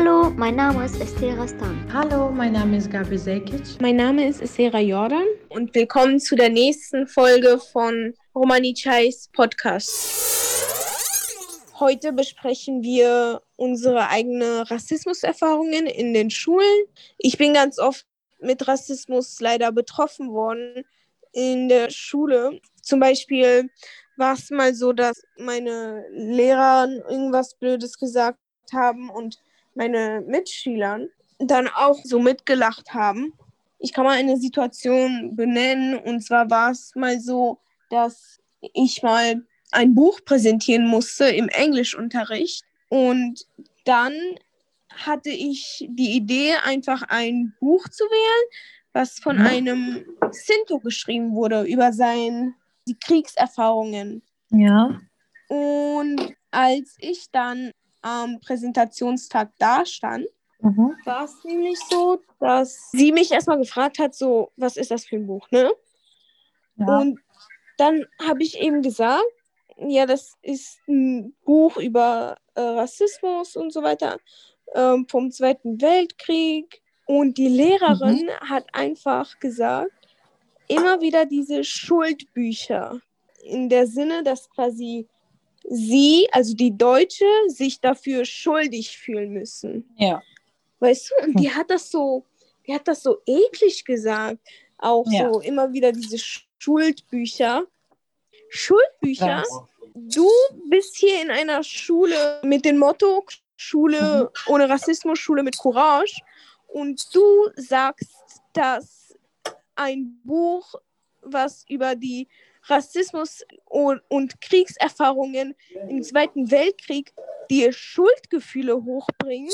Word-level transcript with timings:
Hallo, 0.00 0.30
mein 0.30 0.54
Name 0.54 0.84
ist 0.84 1.00
Esther 1.00 1.36
Rastan. 1.36 1.84
Hallo, 1.92 2.30
mein 2.30 2.52
Name 2.52 2.76
ist 2.76 2.88
Gabi 2.88 3.18
Sekic. 3.18 3.80
Mein 3.80 3.96
Name 3.96 4.28
ist 4.28 4.40
Esera 4.40 4.78
Jordan 4.78 5.26
und 5.48 5.74
willkommen 5.74 6.20
zu 6.20 6.36
der 6.36 6.50
nächsten 6.50 7.08
Folge 7.08 7.58
von 7.58 8.14
Romani 8.32 8.74
Chais 8.74 9.28
Podcast. 9.32 9.90
Heute 11.80 12.12
besprechen 12.12 12.80
wir 12.84 13.42
unsere 13.56 14.08
eigenen 14.08 14.60
Rassismuserfahrungen 14.60 15.86
in 15.86 16.14
den 16.14 16.30
Schulen. 16.30 16.84
Ich 17.18 17.36
bin 17.36 17.52
ganz 17.52 17.80
oft 17.80 18.06
mit 18.38 18.68
Rassismus 18.68 19.40
leider 19.40 19.72
betroffen 19.72 20.30
worden 20.30 20.84
in 21.32 21.68
der 21.68 21.90
Schule. 21.90 22.60
Zum 22.82 23.00
Beispiel 23.00 23.68
war 24.16 24.34
es 24.34 24.48
mal 24.50 24.72
so, 24.74 24.92
dass 24.92 25.24
meine 25.38 26.04
Lehrer 26.12 26.88
irgendwas 27.10 27.56
Blödes 27.56 27.98
gesagt 27.98 28.38
haben 28.72 29.10
und 29.10 29.40
meine 29.78 30.22
Mitschüler 30.26 31.06
dann 31.38 31.68
auch 31.68 31.98
so 32.04 32.18
mitgelacht 32.18 32.92
haben. 32.92 33.32
Ich 33.78 33.92
kann 33.92 34.04
mal 34.04 34.18
eine 34.18 34.36
Situation 34.36 35.36
benennen 35.36 35.96
und 35.96 36.20
zwar 36.20 36.50
war 36.50 36.72
es 36.72 36.94
mal 36.96 37.20
so, 37.20 37.58
dass 37.90 38.40
ich 38.60 39.02
mal 39.04 39.46
ein 39.70 39.94
Buch 39.94 40.20
präsentieren 40.24 40.86
musste 40.86 41.26
im 41.26 41.48
Englischunterricht 41.48 42.64
und 42.88 43.46
dann 43.84 44.12
hatte 44.90 45.30
ich 45.30 45.86
die 45.88 46.16
Idee, 46.16 46.54
einfach 46.64 47.02
ein 47.02 47.54
Buch 47.60 47.86
zu 47.88 48.02
wählen, 48.04 48.50
was 48.92 49.20
von 49.20 49.38
einem 49.38 50.04
Sinto 50.32 50.80
geschrieben 50.80 51.34
wurde 51.34 51.62
über 51.62 51.92
sein, 51.92 52.56
die 52.88 52.98
Kriegserfahrungen. 52.98 54.22
Ja. 54.50 55.00
Und 55.48 56.34
als 56.50 56.96
ich 56.98 57.30
dann 57.30 57.70
am 58.02 58.40
Präsentationstag 58.40 59.50
dastand, 59.58 60.26
Mhm. 60.60 60.96
war 61.04 61.24
es 61.24 61.44
nämlich 61.44 61.78
so, 61.88 62.20
dass 62.40 62.90
sie 62.90 63.12
mich 63.12 63.30
erstmal 63.30 63.58
gefragt 63.58 63.98
hat, 63.98 64.14
so, 64.14 64.50
was 64.56 64.76
ist 64.76 64.90
das 64.90 65.04
für 65.04 65.16
ein 65.16 65.26
Buch, 65.26 65.48
ne? 65.52 65.70
Ja. 66.76 66.98
Und 66.98 67.20
dann 67.76 68.04
habe 68.20 68.42
ich 68.42 68.58
eben 68.58 68.82
gesagt, 68.82 69.22
ja, 69.76 70.04
das 70.06 70.36
ist 70.42 70.80
ein 70.88 71.32
Buch 71.44 71.76
über 71.76 72.36
äh, 72.56 72.60
Rassismus 72.60 73.54
und 73.54 73.72
so 73.72 73.82
weiter 73.84 74.18
ähm, 74.74 75.06
vom 75.08 75.30
Zweiten 75.30 75.80
Weltkrieg. 75.80 76.82
Und 77.06 77.38
die 77.38 77.48
Lehrerin 77.48 78.28
hat 78.40 78.66
einfach 78.74 79.38
gesagt, 79.38 79.92
immer 80.66 81.00
wieder 81.00 81.24
diese 81.24 81.62
Schuldbücher. 81.62 83.00
In 83.44 83.68
der 83.68 83.86
Sinne, 83.86 84.24
dass 84.24 84.50
quasi 84.50 85.06
sie, 85.70 86.28
also 86.32 86.54
die 86.54 86.76
Deutsche, 86.76 87.26
sich 87.48 87.80
dafür 87.80 88.24
schuldig 88.24 88.96
fühlen 88.96 89.32
müssen. 89.32 89.88
ja. 89.98 90.22
Weißt 90.80 91.10
du, 91.10 91.24
und 91.26 91.40
die 91.40 91.52
hat 91.52 91.70
das 91.70 91.90
so, 91.90 92.24
die 92.64 92.72
hat 92.72 92.86
das 92.86 93.02
so 93.02 93.18
eklig 93.26 93.84
gesagt. 93.84 94.38
Auch 94.78 95.04
Ja. 95.10 95.32
so 95.32 95.40
immer 95.40 95.72
wieder 95.72 95.90
diese 95.90 96.18
Schuldbücher. 96.18 97.64
Schuldbücher? 98.48 99.42
Krass. 99.42 99.48
Du 99.94 100.28
bist 100.70 100.96
hier 100.96 101.20
in 101.20 101.30
einer 101.30 101.64
Schule 101.64 102.40
mit 102.44 102.64
dem 102.64 102.78
Motto 102.78 103.24
Schule 103.56 104.30
ohne 104.46 104.68
Rassismus, 104.68 105.18
Schule 105.18 105.42
mit 105.42 105.58
Courage. 105.58 106.20
Und 106.68 107.12
du 107.12 107.24
sagst, 107.56 108.14
dass 108.52 109.16
ein 109.74 110.20
Buch, 110.22 110.76
was 111.22 111.64
über 111.68 111.96
die 111.96 112.28
Rassismus 112.68 113.44
und, 113.64 114.00
und 114.08 114.40
Kriegserfahrungen 114.40 115.54
im 115.88 116.02
Zweiten 116.02 116.50
Weltkrieg 116.50 117.12
dir 117.50 117.72
Schuldgefühle 117.72 118.84
hochbringen, 118.84 119.50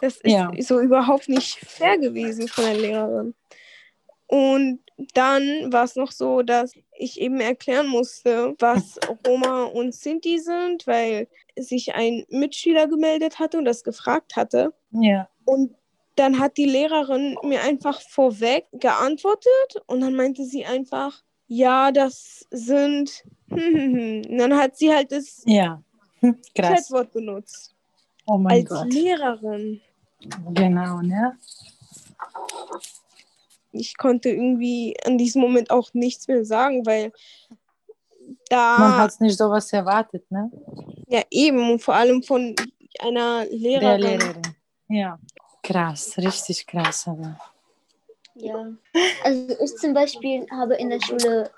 das 0.00 0.16
ist 0.16 0.26
Ja. 0.32 0.50
so 0.60 0.80
überhaupt 0.80 1.28
nicht 1.28 1.56
fair 1.58 1.98
gewesen 1.98 2.48
von 2.48 2.64
der 2.64 2.74
Lehrerin. 2.74 3.34
Und 4.26 4.80
dann 5.14 5.72
war 5.72 5.84
es 5.84 5.96
noch 5.96 6.12
so, 6.12 6.42
dass 6.42 6.74
ich 6.98 7.20
eben 7.20 7.40
erklären 7.40 7.86
musste, 7.88 8.54
was 8.58 8.98
Roma 9.26 9.64
und 9.64 9.94
Sinti 9.94 10.38
sind, 10.38 10.86
weil 10.86 11.28
sich 11.56 11.94
ein 11.94 12.26
Mitschüler 12.28 12.88
gemeldet 12.88 13.38
hatte 13.38 13.56
und 13.58 13.64
das 13.64 13.84
gefragt 13.84 14.36
hatte. 14.36 14.74
Ja. 14.90 15.28
Und 15.44 15.74
dann 16.16 16.40
hat 16.40 16.56
die 16.58 16.66
Lehrerin 16.66 17.38
mir 17.42 17.62
einfach 17.62 18.00
vorweg 18.02 18.66
geantwortet 18.72 19.80
und 19.86 20.00
dann 20.00 20.14
meinte 20.14 20.44
sie 20.44 20.66
einfach, 20.66 21.22
ja, 21.48 21.90
das 21.90 22.46
sind. 22.50 23.24
Und 23.50 24.28
dann 24.38 24.56
hat 24.56 24.76
sie 24.76 24.92
halt 24.92 25.10
das 25.10 25.42
Ja. 25.46 25.82
Krass. 26.54 26.88
Chatwort 26.88 27.12
benutzt. 27.12 27.74
Oh 28.26 28.36
mein 28.36 28.60
als 28.60 28.68
Gott. 28.68 28.92
Lehrerin. 28.92 29.80
Genau, 30.52 31.00
ne? 31.00 31.38
Ich 33.72 33.96
konnte 33.96 34.30
irgendwie 34.30 34.96
an 35.04 35.18
diesem 35.18 35.40
Moment 35.40 35.70
auch 35.70 35.94
nichts 35.94 36.26
mehr 36.28 36.44
sagen, 36.44 36.84
weil 36.84 37.12
da. 38.48 38.78
Man 38.78 38.96
hat 38.96 39.20
nicht 39.20 39.38
sowas 39.38 39.72
erwartet, 39.72 40.30
ne? 40.30 40.50
Ja, 41.06 41.22
eben. 41.30 41.72
Und 41.72 41.82
vor 41.82 41.94
allem 41.94 42.22
von 42.22 42.54
einer 42.98 43.46
Der 43.46 43.56
Lehrerin. 43.56 44.00
Lehrerin. 44.00 44.42
Ja. 44.88 45.18
Krass, 45.62 46.16
richtig 46.18 46.66
krass. 46.66 47.06
Aber. 47.06 47.38
Ja. 48.40 48.72
Also 49.24 49.56
ich 49.60 49.76
zum 49.76 49.94
Beispiel 49.94 50.46
habe 50.50 50.74
in 50.76 50.90
der 50.90 51.00
Schule 51.00 51.50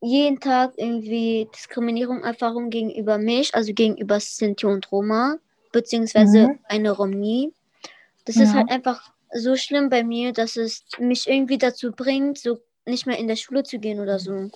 jeden 0.00 0.40
Tag 0.40 0.72
irgendwie 0.76 1.48
Diskriminierung, 1.54 2.24
Erfahrung 2.24 2.70
gegenüber 2.70 3.18
mich, 3.18 3.54
also 3.54 3.72
gegenüber 3.72 4.18
Sinti 4.18 4.66
und 4.66 4.90
Roma, 4.90 5.36
beziehungsweise 5.72 6.48
Mhm. 6.48 6.58
eine 6.64 6.90
Romni. 6.90 7.52
Das 8.24 8.36
ist 8.36 8.52
Ja. 8.52 8.54
halt 8.54 8.70
einfach 8.70 9.12
so 9.34 9.56
schlimm 9.56 9.88
bei 9.88 10.02
mir, 10.02 10.32
dass 10.32 10.56
es 10.56 10.84
mich 10.98 11.28
irgendwie 11.28 11.58
dazu 11.58 11.92
bringt, 11.92 12.38
so 12.38 12.58
nicht 12.84 13.06
mehr 13.06 13.18
in 13.18 13.28
der 13.28 13.36
Schule 13.36 13.62
zu 13.62 13.78
gehen 13.78 14.00
oder 14.00 14.18
so. 14.18 14.50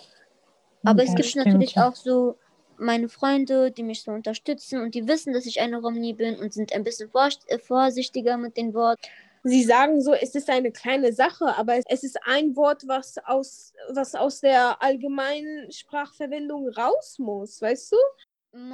Aber 0.85 1.03
es 1.03 1.11
Ja, 1.11 1.15
gibt 1.15 1.29
stimmt, 1.29 1.47
natürlich 1.47 1.79
auch 1.79 1.95
so 1.95 2.37
meine 2.79 3.09
Freunde, 3.09 3.71
die 3.71 3.83
mich 3.83 4.03
so 4.03 4.11
unterstützen 4.11 4.81
und 4.83 4.95
die 4.95 5.09
wissen, 5.09 5.33
dass 5.33 5.47
ich 5.47 5.61
eine 5.61 5.79
Romni 5.81 6.13
bin 6.13 6.37
und 6.39 6.53
sind 6.53 6.73
ein 6.73 6.85
bisschen 6.85 7.11
vor 7.11 7.29
vorsichtiger 7.65 8.37
mit 8.37 8.57
den 8.57 8.75
Worten. 8.75 9.01
Sie 9.49 9.63
sagen 9.63 10.01
so, 10.01 10.13
es 10.13 10.35
ist 10.35 10.51
eine 10.51 10.73
kleine 10.73 11.13
Sache, 11.13 11.57
aber 11.57 11.79
es 11.89 12.03
ist 12.03 12.19
ein 12.25 12.57
Wort, 12.57 12.83
was 12.89 13.17
aus, 13.19 13.73
was 13.91 14.15
aus 14.17 14.41
der 14.41 14.83
allgemeinen 14.83 15.71
Sprachverwendung 15.71 16.69
raus 16.71 17.19
muss, 17.21 17.63
weißt 17.63 17.93
du? 17.93 17.97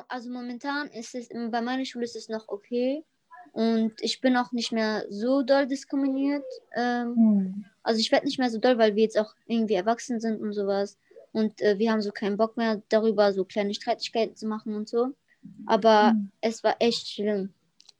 Also 0.08 0.30
momentan 0.30 0.88
ist 0.88 1.14
es, 1.14 1.28
bei 1.28 1.60
meiner 1.60 1.84
Schule 1.84 2.04
ist 2.04 2.16
es 2.16 2.28
noch 2.28 2.48
okay. 2.48 3.04
Und 3.52 3.92
ich 4.00 4.20
bin 4.22 4.34
auch 4.36 4.52
nicht 4.52 4.72
mehr 4.72 5.04
so 5.10 5.42
doll 5.42 5.66
diskriminiert. 5.66 6.44
Ähm, 6.74 7.14
Hm. 7.16 7.64
also 7.82 8.00
ich 8.00 8.10
werde 8.10 8.24
nicht 8.26 8.38
mehr 8.38 8.48
so 8.48 8.58
doll, 8.58 8.78
weil 8.78 8.94
wir 8.96 9.02
jetzt 9.02 9.18
auch 9.18 9.34
irgendwie 9.46 9.74
erwachsen 9.74 10.20
sind 10.20 10.40
und 10.40 10.54
sowas. 10.54 10.96
Und 11.32 11.60
äh, 11.60 11.78
wir 11.78 11.92
haben 11.92 12.00
so 12.00 12.12
keinen 12.12 12.38
Bock 12.38 12.56
mehr 12.56 12.80
darüber, 12.88 13.32
so 13.34 13.44
kleine 13.44 13.74
Streitigkeiten 13.74 14.36
zu 14.36 14.46
machen 14.46 14.74
und 14.74 14.88
so. 14.88 15.08
Aber 15.66 16.12
Hm. 16.12 16.30
es 16.40 16.64
war 16.64 16.76
echt 16.78 17.08
schlimm. 17.08 17.52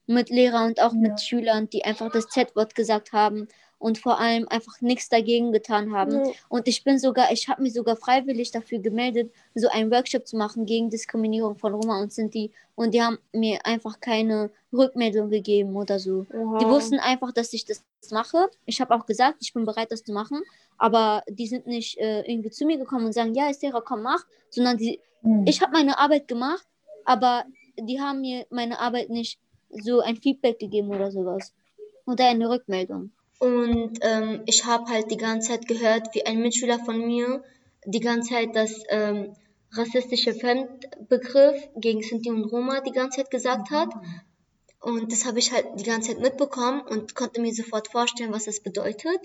Mit 0.05 0.29
Lehrern 0.29 0.67
und 0.67 0.81
auch 0.81 0.93
Ja. 0.93 0.99
mit 0.99 1.21
Schülern, 1.21 1.69
die 1.69 1.85
einfach 1.85 2.11
das 2.11 2.27
Z-Wort 2.27 2.75
gesagt 2.75 3.13
haben 3.13 3.47
und 3.79 3.97
vor 3.97 4.19
allem 4.19 4.47
einfach 4.49 4.79
nichts 4.81 5.09
dagegen 5.09 5.51
getan 5.51 5.93
haben. 5.93 6.25
Ja. 6.25 6.31
Und 6.49 6.67
ich 6.67 6.83
bin 6.83 6.99
sogar, 6.99 7.31
ich 7.31 7.47
habe 7.49 7.61
mich 7.61 7.73
sogar 7.73 7.95
freiwillig 7.95 8.51
dafür 8.51 8.79
gemeldet, 8.79 9.31
so 9.55 9.67
einen 9.69 9.91
Workshop 9.91 10.25
zu 10.27 10.37
machen 10.37 10.65
gegen 10.65 10.89
Diskriminierung 10.89 11.55
von 11.57 11.73
Roma 11.73 12.01
und 12.01 12.11
Sinti. 12.13 12.51
Und 12.75 12.93
die 12.93 13.01
haben 13.01 13.17
mir 13.33 13.65
einfach 13.65 13.99
keine 13.99 14.49
Rückmeldung 14.71 15.29
gegeben 15.29 15.75
oder 15.75 15.99
so. 15.99 16.25
Oha. 16.33 16.59
Die 16.59 16.65
wussten 16.65 16.99
einfach, 16.99 17.31
dass 17.33 17.53
ich 17.53 17.65
das 17.65 17.83
mache. 18.11 18.49
Ich 18.65 18.79
habe 18.81 18.95
auch 18.95 19.05
gesagt, 19.05 19.37
ich 19.41 19.53
bin 19.53 19.65
bereit, 19.65 19.91
das 19.91 20.03
zu 20.03 20.11
machen. 20.13 20.41
Aber 20.77 21.23
die 21.29 21.47
sind 21.47 21.67
nicht 21.67 21.97
äh, 21.99 22.21
irgendwie 22.21 22.49
zu 22.49 22.65
mir 22.65 22.77
gekommen 22.77 23.05
und 23.05 23.13
sagen, 23.13 23.33
ja, 23.35 23.49
Estera, 23.49 23.79
komm, 23.81 24.01
mach. 24.01 24.25
Sondern 24.49 24.77
die, 24.77 24.99
Hm. 25.21 25.45
ich 25.47 25.61
habe 25.61 25.71
meine 25.71 25.97
Arbeit 25.99 26.27
gemacht, 26.27 26.65
aber 27.05 27.45
die 27.79 28.01
haben 28.01 28.21
mir 28.21 28.45
meine 28.49 28.79
Arbeit 28.79 29.09
nicht 29.09 29.39
so 29.81 30.01
ein 30.01 30.17
Feedback 30.17 30.59
gegeben 30.59 30.89
oder 30.89 31.11
sowas. 31.11 31.53
Oder 32.05 32.27
eine 32.27 32.49
Rückmeldung. 32.49 33.11
Und 33.39 33.99
ähm, 34.01 34.41
ich 34.45 34.65
habe 34.65 34.91
halt 34.91 35.11
die 35.11 35.17
ganze 35.17 35.49
Zeit 35.49 35.67
gehört, 35.67 36.13
wie 36.13 36.25
ein 36.25 36.41
Mitschüler 36.41 36.79
von 36.79 37.05
mir 37.05 37.43
die 37.85 37.99
ganze 37.99 38.33
Zeit 38.33 38.55
das 38.55 38.83
ähm, 38.89 39.35
rassistische 39.73 40.33
Fremdbegriff 40.33 41.69
gegen 41.75 42.01
Sinti 42.01 42.29
und 42.29 42.45
Roma 42.45 42.81
die 42.81 42.91
ganze 42.91 43.17
Zeit 43.17 43.31
gesagt 43.31 43.69
hat. 43.71 43.89
Und 44.79 45.11
das 45.11 45.25
habe 45.25 45.39
ich 45.39 45.51
halt 45.51 45.65
die 45.77 45.83
ganze 45.83 46.11
Zeit 46.11 46.21
mitbekommen 46.21 46.81
und 46.81 47.15
konnte 47.15 47.41
mir 47.41 47.53
sofort 47.53 47.87
vorstellen, 47.87 48.33
was 48.33 48.45
das 48.45 48.59
bedeutet. 48.61 49.19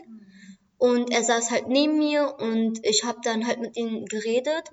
Und 0.78 1.12
er 1.12 1.24
saß 1.24 1.50
halt 1.50 1.68
neben 1.68 1.98
mir 1.98 2.36
und 2.38 2.84
ich 2.84 3.04
habe 3.04 3.18
dann 3.22 3.46
halt 3.46 3.60
mit 3.60 3.76
ihm 3.76 4.04
geredet. 4.06 4.70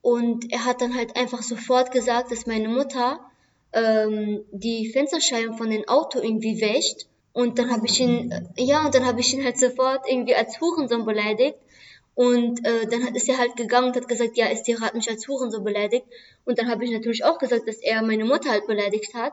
Und 0.00 0.52
er 0.52 0.64
hat 0.64 0.80
dann 0.80 0.94
halt 0.94 1.16
einfach 1.16 1.42
sofort 1.42 1.90
gesagt, 1.90 2.30
dass 2.30 2.46
meine 2.46 2.68
Mutter 2.68 3.20
ähm, 3.72 4.44
die 4.52 4.90
Fensterscheiben 4.90 5.56
von 5.56 5.70
dem 5.70 5.86
Auto 5.88 6.20
irgendwie 6.20 6.60
wäscht. 6.60 7.06
Und 7.32 7.58
dann 7.58 7.70
habe 7.70 7.86
ich 7.86 8.00
ihn, 8.00 8.30
äh, 8.32 8.42
ja, 8.56 8.86
und 8.86 8.94
dann 8.94 9.06
habe 9.06 9.20
ich 9.20 9.32
ihn 9.32 9.44
halt 9.44 9.58
sofort 9.58 10.08
irgendwie 10.08 10.34
als 10.34 10.60
Hurensohn 10.60 11.04
beleidigt. 11.04 11.56
Und 12.14 12.66
äh, 12.66 12.86
dann 12.86 13.14
ist 13.14 13.28
er 13.28 13.38
halt 13.38 13.54
gegangen 13.56 13.88
und 13.88 13.96
hat 13.96 14.08
gesagt, 14.08 14.36
ja, 14.36 14.46
Estira 14.46 14.80
hat 14.80 14.94
mich 14.94 15.08
als 15.08 15.28
Hurensohn 15.28 15.62
beleidigt. 15.62 16.04
Und 16.44 16.58
dann 16.58 16.68
habe 16.68 16.84
ich 16.84 16.90
natürlich 16.90 17.24
auch 17.24 17.38
gesagt, 17.38 17.68
dass 17.68 17.78
er 17.78 18.02
meine 18.02 18.24
Mutter 18.24 18.50
halt 18.50 18.66
beleidigt 18.66 19.14
hat. 19.14 19.32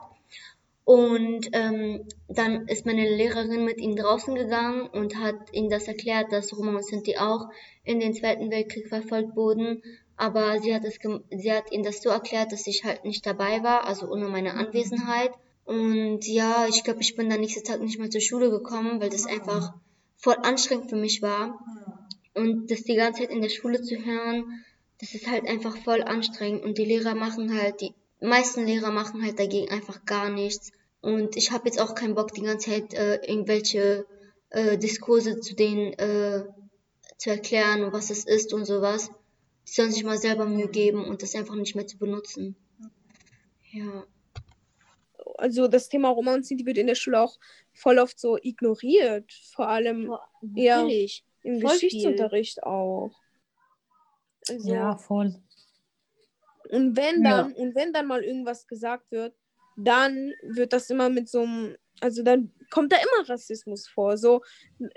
Und 0.84 1.48
ähm, 1.52 2.06
dann 2.28 2.68
ist 2.68 2.86
meine 2.86 3.08
Lehrerin 3.08 3.64
mit 3.64 3.78
ihm 3.78 3.96
draußen 3.96 4.36
gegangen 4.36 4.86
und 4.86 5.16
hat 5.16 5.34
ihm 5.50 5.68
das 5.68 5.88
erklärt, 5.88 6.30
dass 6.30 6.56
Roma 6.56 6.76
und 6.76 6.86
Sinti 6.86 7.16
auch 7.16 7.48
in 7.82 7.98
den 7.98 8.14
Zweiten 8.14 8.52
Weltkrieg 8.52 8.86
verfolgt 8.86 9.34
wurden. 9.34 9.82
Aber 10.16 10.60
sie 10.60 10.74
hat, 10.74 10.84
es, 10.84 10.98
sie 11.30 11.52
hat 11.52 11.70
ihm 11.72 11.82
das 11.82 12.02
so 12.02 12.08
erklärt, 12.08 12.52
dass 12.52 12.66
ich 12.66 12.84
halt 12.84 13.04
nicht 13.04 13.26
dabei 13.26 13.62
war, 13.62 13.86
also 13.86 14.10
ohne 14.10 14.28
meine 14.28 14.54
Anwesenheit. 14.54 15.30
Und 15.64 16.26
ja, 16.26 16.66
ich 16.68 16.84
glaube, 16.84 17.00
ich 17.00 17.16
bin 17.16 17.28
dann 17.28 17.40
nächsten 17.40 17.64
Tag 17.64 17.80
nicht 17.80 17.98
mehr 17.98 18.10
zur 18.10 18.20
Schule 18.20 18.50
gekommen, 18.50 19.00
weil 19.00 19.10
das 19.10 19.26
einfach 19.26 19.74
voll 20.16 20.36
anstrengend 20.42 20.88
für 20.88 20.96
mich 20.96 21.22
war. 21.22 21.58
Und 22.34 22.70
das 22.70 22.82
die 22.84 22.94
ganze 22.94 23.22
Zeit 23.22 23.30
in 23.30 23.42
der 23.42 23.48
Schule 23.48 23.82
zu 23.82 23.96
hören, 23.96 24.64
das 25.00 25.14
ist 25.14 25.26
halt 25.26 25.46
einfach 25.46 25.76
voll 25.76 26.02
anstrengend. 26.02 26.64
Und 26.64 26.78
die 26.78 26.84
Lehrer 26.84 27.14
machen 27.14 27.54
halt, 27.58 27.80
die 27.80 27.94
meisten 28.20 28.64
Lehrer 28.64 28.90
machen 28.90 29.22
halt 29.22 29.38
dagegen 29.38 29.70
einfach 29.70 30.04
gar 30.04 30.30
nichts. 30.30 30.72
Und 31.02 31.36
ich 31.36 31.50
habe 31.50 31.66
jetzt 31.66 31.80
auch 31.80 31.94
keinen 31.94 32.14
Bock, 32.14 32.32
die 32.32 32.42
ganze 32.42 32.70
Zeit 32.70 32.94
äh, 32.94 33.16
irgendwelche 33.26 34.06
äh, 34.50 34.78
Diskurse 34.78 35.40
zu 35.40 35.54
denen 35.54 35.92
äh, 35.94 36.44
zu 37.18 37.30
erklären, 37.30 37.92
was 37.92 38.10
es 38.10 38.24
ist 38.24 38.54
und 38.54 38.64
sowas. 38.64 39.10
Die 39.68 39.72
sollen 39.72 39.90
sich 39.90 40.04
mal 40.04 40.18
selber 40.18 40.46
Mühe 40.46 40.68
geben 40.68 41.04
und 41.04 41.22
das 41.22 41.34
einfach 41.34 41.54
nicht 41.54 41.74
mehr 41.74 41.86
zu 41.86 41.98
benutzen. 41.98 42.56
Ja 43.72 44.06
also 45.38 45.68
das 45.68 45.88
Thema 45.88 46.08
Romantik 46.08 46.64
wird 46.66 46.78
in 46.78 46.86
der 46.86 46.94
Schule 46.94 47.20
auch 47.20 47.38
voll 47.72 47.98
oft 47.98 48.18
so 48.18 48.38
ignoriert. 48.40 49.32
Vor 49.54 49.68
allem 49.68 50.06
Boah, 50.06 50.28
ja, 50.54 50.86
im 51.42 51.60
voll 51.60 51.72
Geschichtsunterricht 51.72 52.54
viel. 52.54 52.64
auch. 52.64 53.12
Also, 54.48 54.72
ja, 54.72 54.96
voll. 54.96 55.34
Und 56.70 56.96
wenn 56.96 57.22
dann, 57.22 57.50
ja. 57.50 57.56
und 57.56 57.74
wenn 57.74 57.92
dann 57.92 58.06
mal 58.06 58.24
irgendwas 58.24 58.66
gesagt 58.66 59.10
wird, 59.10 59.34
dann 59.76 60.32
wird 60.42 60.72
das 60.72 60.90
immer 60.90 61.08
mit 61.10 61.28
so 61.28 61.42
einem, 61.42 61.76
also 62.00 62.22
dann 62.22 62.52
kommt 62.70 62.92
da 62.92 62.96
immer 62.96 63.28
Rassismus 63.28 63.86
vor. 63.86 64.16
So 64.16 64.42
äh, 64.80 64.88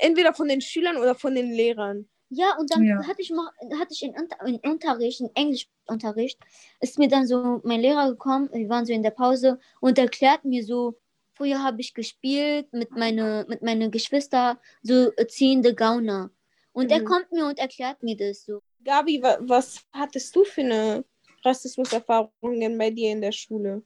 entweder 0.00 0.32
von 0.32 0.48
den 0.48 0.60
Schülern 0.60 0.96
oder 0.96 1.14
von 1.14 1.34
den 1.34 1.52
Lehrern. 1.52 2.08
Ja, 2.34 2.56
und 2.58 2.74
dann 2.74 2.82
ja. 2.82 3.06
hatte 3.06 3.20
ich 3.20 3.30
mal, 3.30 3.50
hatte 3.78 3.92
ich 3.92 4.02
in, 4.02 4.14
in 4.46 4.70
Unterricht, 4.70 5.20
in 5.20 5.30
Englischunterricht, 5.34 6.38
ist 6.80 6.98
mir 6.98 7.08
dann 7.08 7.26
so 7.26 7.60
mein 7.62 7.80
Lehrer 7.80 8.08
gekommen, 8.08 8.48
wir 8.52 8.70
waren 8.70 8.86
so 8.86 8.92
in 8.94 9.02
der 9.02 9.10
Pause 9.10 9.58
und 9.80 9.98
erklärt 9.98 10.46
mir 10.46 10.64
so, 10.64 10.98
früher 11.34 11.62
habe 11.62 11.82
ich 11.82 11.92
gespielt 11.92 12.72
mit 12.72 12.90
meine, 12.92 13.44
mit 13.48 13.60
meinen 13.60 13.90
Geschwistern, 13.90 14.56
so 14.82 15.10
ziehende 15.28 15.74
Gauner. 15.74 16.30
Und 16.72 16.86
mhm. 16.86 16.92
er 16.92 17.04
kommt 17.04 17.30
mir 17.32 17.46
und 17.46 17.58
erklärt 17.58 18.02
mir 18.02 18.16
das 18.16 18.46
so. 18.46 18.62
Gabi, 18.82 19.22
was 19.22 19.84
hattest 19.92 20.34
du 20.34 20.44
für 20.44 20.62
eine 20.62 21.04
Rassismuserfahrung 21.44 22.78
bei 22.78 22.90
dir 22.90 23.12
in 23.12 23.20
der 23.20 23.32
Schule? 23.32 23.82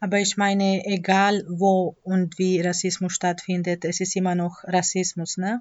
Aber 0.00 0.18
ich 0.18 0.38
meine, 0.38 0.86
egal 0.86 1.44
wo 1.50 1.98
und 2.02 2.38
wie 2.38 2.62
Rassismus 2.62 3.12
stattfindet, 3.12 3.84
es 3.84 4.00
ist 4.00 4.16
immer 4.16 4.34
noch 4.34 4.64
Rassismus, 4.64 5.36
ne? 5.36 5.60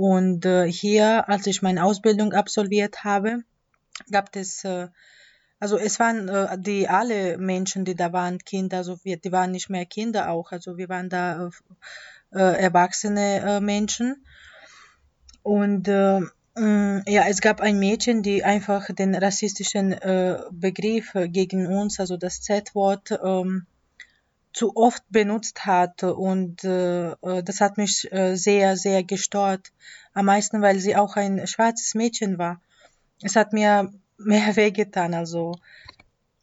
Und 0.00 0.46
äh, 0.46 0.66
hier, 0.66 1.28
als 1.28 1.46
ich 1.46 1.60
meine 1.60 1.84
Ausbildung 1.84 2.32
absolviert 2.32 3.04
habe, 3.04 3.42
gab 4.10 4.34
es, 4.34 4.64
äh, 4.64 4.88
also 5.58 5.76
es 5.76 6.00
waren 6.00 6.26
äh, 6.30 6.56
die 6.58 6.88
alle 6.88 7.36
Menschen, 7.36 7.84
die 7.84 7.94
da 7.94 8.10
waren, 8.10 8.38
Kinder, 8.38 8.78
also 8.78 8.98
wir, 9.02 9.18
die 9.18 9.30
waren 9.30 9.50
nicht 9.50 9.68
mehr 9.68 9.84
Kinder 9.84 10.30
auch, 10.30 10.52
also 10.52 10.78
wir 10.78 10.88
waren 10.88 11.10
da 11.10 11.50
erwachsene 12.30 13.60
Menschen. 13.60 14.24
Und 15.42 15.86
mm, 15.88 17.00
ja, 17.06 17.24
es 17.28 17.42
gab 17.42 17.60
ein 17.60 17.78
Mädchen, 17.78 18.22
die 18.22 18.42
einfach 18.42 18.86
den 18.94 19.14
rassistischen 19.14 19.96
Begriff 20.50 21.12
gegen 21.14 21.66
uns, 21.66 22.00
also 22.00 22.16
das 22.16 22.40
Z-Wort, 22.40 23.20
ähm, 23.22 23.66
zu 24.52 24.76
oft 24.76 25.02
benutzt 25.10 25.64
hat 25.64 26.02
und 26.02 26.64
äh, 26.64 27.10
äh, 27.12 27.42
das 27.42 27.60
hat 27.60 27.76
mich 27.76 28.10
äh, 28.12 28.34
sehr, 28.36 28.76
sehr 28.76 29.02
gestört. 29.04 29.72
Am 30.12 30.26
meisten, 30.26 30.60
weil 30.60 30.80
sie 30.80 30.96
auch 30.96 31.16
ein 31.16 31.46
schwarzes 31.46 31.94
Mädchen 31.94 32.38
war. 32.38 32.60
Es 33.22 33.36
hat 33.36 33.52
mir 33.52 33.92
mehr 34.18 34.56
wehgetan, 34.56 35.14
also 35.14 35.56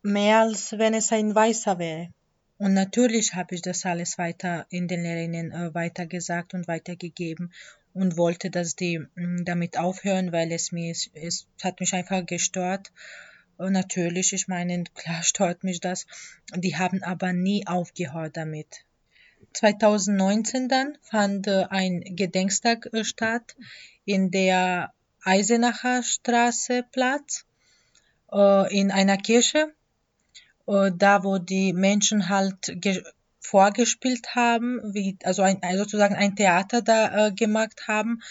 mehr 0.01 0.39
als 0.39 0.77
wenn 0.77 0.93
es 0.93 1.11
ein 1.11 1.35
Weißer 1.35 1.79
wäre. 1.79 2.09
Und 2.57 2.73
natürlich 2.73 3.35
habe 3.35 3.53
ich 3.53 3.61
das 3.61 3.85
alles 3.85 4.17
weiter 4.17 4.65
in 4.69 4.87
den 4.87 5.03
Lehrerinnen 5.03 5.51
äh, 5.51 5.73
weitergesagt 5.73 6.53
und 6.53 6.67
weitergegeben 6.67 7.53
und 7.93 8.17
wollte, 8.17 8.49
dass 8.49 8.75
die 8.75 8.99
mh, 8.99 9.07
mm, 9.15 9.45
damit 9.45 9.77
aufhören, 9.77 10.31
weil 10.31 10.51
es 10.51 10.71
mir 10.71 10.91
es 10.91 11.47
hat 11.61 11.79
mich 11.79 11.93
einfach 11.93 12.25
gestört 12.25 12.91
natürlich, 13.59 14.33
ich 14.33 14.47
meine, 14.47 14.83
klar 14.95 15.23
stört 15.23 15.63
mich 15.63 15.79
das. 15.79 16.05
Die 16.55 16.77
haben 16.77 17.03
aber 17.03 17.33
nie 17.33 17.65
aufgehört 17.67 18.37
damit. 18.37 18.85
2019 19.53 20.69
dann 20.69 20.97
fand 21.01 21.47
äh, 21.47 21.65
ein 21.69 22.01
Gedenkstag 22.15 22.89
äh, 22.93 23.03
statt 23.03 23.55
in 24.05 24.31
der 24.31 24.93
Eisenacher 25.23 26.03
Straße 26.03 26.83
Platz 26.91 27.45
äh, 28.31 28.77
in 28.77 28.91
einer 28.91 29.17
Kirche, 29.17 29.73
da 30.65 31.23
wo 31.23 31.37
die 31.37 31.71
Menschen 31.71 32.27
halt 32.27 32.77
vorgespielt 33.39 34.35
haben, 34.35 34.81
wie, 34.93 35.17
also 35.23 35.41
ein, 35.41 35.61
sozusagen 35.77 36.15
ein 36.15 36.35
Theater 36.35 36.81
da 36.81 37.29
gemacht 37.29 37.87
haben 37.87 38.21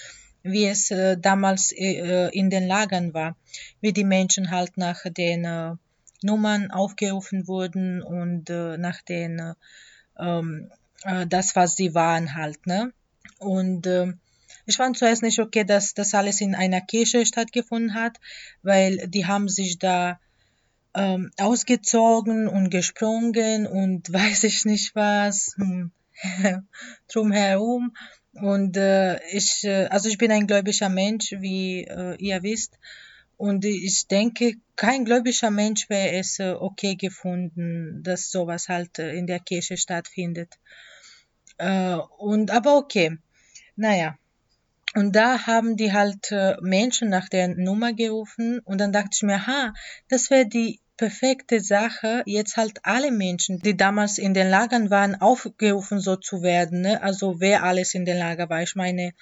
wie 0.47 0.67
es 0.67 0.91
äh, 0.91 1.17
damals 1.19 1.73
äh, 1.73 2.29
in 2.31 2.51
den 2.51 2.67
Lagern 2.67 3.15
war, 3.15 3.37
wie 3.81 3.93
die 3.93 4.05
Menschen 4.05 4.51
halt 4.51 4.77
nach 4.77 5.03
den 5.05 5.45
äh, 5.45 5.75
Nummern 6.23 6.71
aufgerufen 6.71 7.47
wurden 7.47 8.03
und 8.03 8.51
äh, 8.51 8.79
nach 8.79 9.03
den 9.03 9.39
äh, 9.39 9.55
ähm, 10.19 10.71
äh, 11.03 11.27
das, 11.27 11.57
was 11.57 11.77
sie 11.77 11.95
waren 11.95 12.35
halt, 12.35 12.67
ne? 12.67 12.93
Und 13.39 13.87
äh, 13.87 14.13
ich 14.65 14.77
fand 14.77 14.97
zuerst 14.97 15.23
nicht 15.23 15.39
okay, 15.39 15.65
dass 15.65 15.95
das 15.95 16.15
alles 16.15 16.41
in 16.41 16.55
einer 16.55 16.81
Kirche 16.81 17.25
stattgefunden 17.27 17.95
hat, 17.95 18.19
weil 18.63 19.09
die 19.09 19.27
haben 19.27 19.49
sich 19.49 19.79
da 19.79 20.19
ähm, 20.95 21.31
ausgezogen 21.39 22.49
und 22.49 22.71
gesprungen 22.71 23.67
und 23.67 24.13
weiß 24.13 24.45
ich 24.45 24.65
nicht 24.65 24.95
was 24.95 25.55
hm, 25.57 25.93
drumherum 27.13 27.95
und 28.41 28.77
äh, 28.77 29.19
ich, 29.31 29.65
äh, 29.65 29.87
also 29.87 30.09
ich 30.09 30.19
bin 30.19 30.31
ein 30.31 30.47
gläubiger 30.47 30.89
Mensch, 30.89 31.33
wie 31.39 31.85
äh, 31.85 32.17
ihr 32.19 32.43
wisst. 32.43 32.79
Und 33.37 33.65
ich 33.65 34.07
denke, 34.09 34.55
kein 34.77 35.05
gläubiger 35.05 35.51
Mensch 35.51 35.91
wäre 35.91 36.17
es 36.17 36.39
äh, 36.39 36.53
okay 36.53 36.95
gefunden, 36.97 38.03
dass 38.03 38.31
sowas 38.31 38.69
halt 38.69 38.99
äh, 38.99 39.13
in 39.15 39.27
der 39.27 39.41
Kirche 39.41 39.77
stattfindet. 39.77 40.59
Äh, 41.59 41.97
und 42.19 42.51
aber 42.51 42.77
okay, 42.77 43.19
naja. 43.77 44.19
Und 44.95 45.15
da 45.15 45.47
haben 45.47 45.77
die 45.77 45.93
halt 45.93 46.33
äh, 46.33 46.57
Menschen 46.63 47.11
nach 47.11 47.29
der 47.29 47.49
Nummer 47.49 47.93
gerufen 47.93 48.61
und 48.61 48.81
dann 48.81 48.93
dachte 48.93 49.11
ich 49.13 49.23
mir, 49.23 49.47
ha, 49.47 49.75
das 50.09 50.31
wäre 50.31 50.47
die 50.47 50.81
perfekte 50.97 51.61
Sache, 51.61 52.23
jetzt 52.27 52.57
halt 52.57 52.81
alle 52.83 53.11
Menschen, 53.11 53.59
die 53.61 53.77
damals 53.77 54.19
in 54.19 54.35
den 54.35 54.49
Lagern 54.49 54.91
waren, 54.91 55.21
aufgerufen 55.21 56.01
so 56.01 56.17
zu 56.17 56.43
werden. 56.43 56.83
Ne? 56.83 57.03
Also 57.03 57.41
wer 57.41 57.63
alles 57.63 57.95
in 57.95 58.05
den 58.05 58.19
Lager 58.19 58.49
war. 58.49 58.63
Ich 58.63 58.75
meine, 58.75 59.13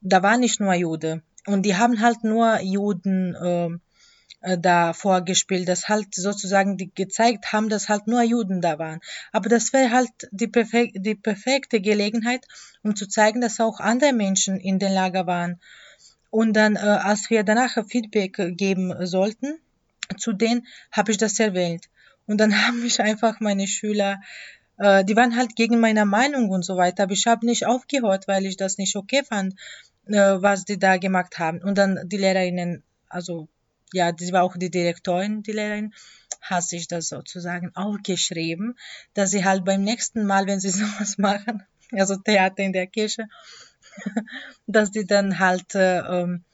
da 0.00 0.22
war 0.22 0.36
nicht 0.36 0.60
nur 0.60 0.74
Jude. 0.74 1.22
Und 1.46 1.62
die 1.62 1.76
haben 1.76 2.00
halt 2.00 2.24
nur 2.24 2.60
Juden 2.60 3.34
äh, 3.34 3.68
äh, 4.42 4.58
da 4.58 4.92
vorgespielt, 4.92 5.68
dass 5.68 5.88
halt 5.88 6.14
sozusagen 6.14 6.76
die 6.76 6.92
gezeigt 6.92 7.52
haben, 7.52 7.68
dass 7.68 7.88
halt 7.88 8.06
nur 8.06 8.22
Juden 8.22 8.60
da 8.60 8.78
waren. 8.78 9.00
Aber 9.30 9.48
das 9.48 9.72
wäre 9.72 9.90
halt 9.90 10.10
die, 10.32 10.48
perfek 10.48 10.92
die 10.94 11.14
perfekte 11.14 11.80
Gelegenheit, 11.80 12.46
um 12.82 12.96
zu 12.96 13.06
zeigen, 13.06 13.40
dass 13.40 13.60
auch 13.60 13.80
andere 13.80 14.12
Menschen 14.12 14.58
in 14.58 14.78
den 14.78 14.92
Lager 14.92 15.26
waren. 15.26 15.60
Und 16.30 16.54
dann, 16.54 16.76
äh, 16.76 16.80
als 16.80 17.30
wir 17.30 17.44
danach 17.44 17.76
Feedback 17.88 18.56
geben 18.56 19.06
sollten, 19.06 19.58
zu 20.16 20.32
denen 20.32 20.66
habe 20.90 21.12
ich 21.12 21.18
das 21.18 21.38
erwähnt. 21.38 21.88
Und 22.26 22.38
dann 22.38 22.52
haben 22.66 22.80
mich 22.82 23.00
einfach 23.00 23.40
meine 23.40 23.66
Schüler, 23.66 24.20
äh, 24.78 25.04
die 25.04 25.16
waren 25.16 25.36
halt 25.36 25.56
gegen 25.56 25.80
meine 25.80 26.04
Meinung 26.04 26.50
und 26.50 26.64
so 26.64 26.76
weiter, 26.76 27.04
aber 27.04 27.12
ich 27.12 27.26
habe 27.26 27.46
nicht 27.46 27.66
aufgehört, 27.66 28.28
weil 28.28 28.46
ich 28.46 28.56
das 28.56 28.78
nicht 28.78 28.96
okay 28.96 29.22
fand, 29.24 29.54
äh, 30.06 30.14
was 30.16 30.64
die 30.64 30.78
da 30.78 30.96
gemacht 30.96 31.38
haben. 31.38 31.62
Und 31.62 31.78
dann 31.78 32.00
die 32.08 32.16
Lehrerinnen, 32.16 32.82
also 33.08 33.48
ja, 33.92 34.12
die 34.12 34.32
war 34.32 34.42
auch 34.42 34.56
die 34.56 34.70
Direktorin, 34.70 35.42
die 35.42 35.52
Lehrerin, 35.52 35.92
hat 36.40 36.64
sich 36.64 36.88
das 36.88 37.08
sozusagen 37.08 37.70
auch 37.74 37.98
geschrieben, 38.02 38.76
dass 39.14 39.30
sie 39.30 39.44
halt 39.44 39.64
beim 39.64 39.82
nächsten 39.82 40.24
Mal, 40.26 40.46
wenn 40.46 40.60
sie 40.60 40.70
sowas 40.70 41.18
machen, 41.18 41.62
also 41.92 42.16
Theater 42.16 42.62
in 42.62 42.72
der 42.72 42.86
Kirche, 42.86 43.28
dass 44.66 44.90
die 44.90 45.06
dann 45.06 45.38
halt 45.38 45.74
äh, 45.74 45.98
ähm, 45.98 46.44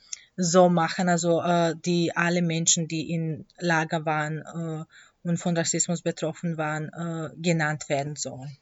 so 0.41 0.69
machen, 0.69 1.09
also 1.09 1.43
äh, 1.43 1.75
die 1.85 2.17
alle 2.17 2.43
Menschen, 2.43 2.87
die 2.87 3.11
in 3.11 3.45
Lager 3.59 4.07
waren 4.07 4.39
äh, 4.39 5.29
und 5.29 5.37
von 5.37 5.57
Rassismus 5.57 6.01
betroffen 6.01 6.57
waren, 6.57 6.89
äh, 6.89 7.31
genannt 7.37 7.89
werden 7.89 8.15
sollen. 8.15 8.57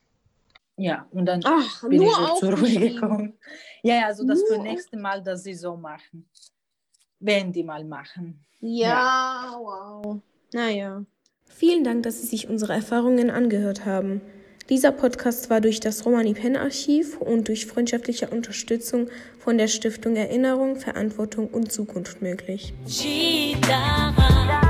Ja, 0.78 1.06
und 1.10 1.26
dann 1.26 1.42
Ach, 1.44 1.82
bin 1.88 2.02
ich 2.02 2.10
so 2.10 2.36
zur 2.36 2.58
Ruhe 2.58 2.74
gekommen. 2.74 3.34
Ja, 3.82 3.96
ja, 3.96 4.06
also 4.06 4.26
das 4.26 4.42
für 4.42 4.58
nächste 4.58 4.96
Mal, 4.98 5.22
dass 5.22 5.42
sie 5.42 5.54
so 5.54 5.76
machen. 5.76 6.28
Wenn 7.20 7.52
die 7.52 7.62
mal 7.62 7.84
machen. 7.84 8.44
Ja, 8.60 8.88
ja. 8.88 9.58
wow. 9.58 10.20
Naja. 10.52 11.04
Vielen 11.44 11.84
Dank, 11.84 12.02
dass 12.02 12.20
Sie 12.20 12.26
sich 12.26 12.48
unsere 12.48 12.74
Erfahrungen 12.74 13.30
angehört 13.30 13.86
haben. 13.86 14.20
Dieser 14.68 14.90
Podcast 14.90 15.48
war 15.48 15.60
durch 15.60 15.78
das 15.78 16.04
Romani 16.04 16.34
Pen 16.34 16.56
Archiv 16.56 17.18
und 17.18 17.46
durch 17.46 17.66
freundschaftliche 17.66 18.28
Unterstützung 18.30 19.08
von 19.38 19.58
der 19.58 19.68
Stiftung 19.68 20.16
Erinnerung, 20.16 20.74
Verantwortung 20.74 21.46
und 21.46 21.70
Zukunft 21.70 22.20
möglich. 22.20 22.74
Gita. 22.84 24.65